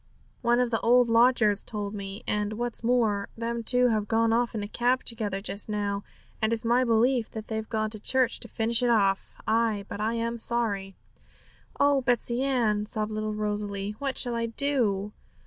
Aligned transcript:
One 0.41 0.59
of 0.59 0.71
the 0.71 0.79
lodgers 0.83 1.63
told 1.63 1.93
me; 1.93 2.23
and, 2.25 2.53
what's 2.53 2.83
more, 2.83 3.29
them 3.37 3.61
two 3.61 3.89
have 3.89 4.07
gone 4.07 4.33
off 4.33 4.55
in 4.55 4.63
a 4.63 4.67
cab 4.67 5.03
together 5.03 5.41
just 5.41 5.69
now, 5.69 6.03
and 6.41 6.51
it's 6.51 6.65
my 6.65 6.83
belief 6.83 7.29
that 7.29 7.49
they've 7.49 7.69
gone 7.69 7.91
to 7.91 7.99
church 7.99 8.39
to 8.39 8.47
finish 8.47 8.81
it 8.81 8.89
off. 8.89 9.35
Ay, 9.47 9.85
but 9.87 10.01
I 10.01 10.15
am 10.15 10.39
sorry!' 10.39 10.95
'Oh, 11.79 12.01
Betsey 12.01 12.41
Ann,' 12.41 12.87
sobbed 12.87 13.11
little 13.11 13.35
Rosalie, 13.35 13.91
'what 13.99 14.17
shall 14.17 14.33
I 14.33 14.47
do?' 14.47 15.11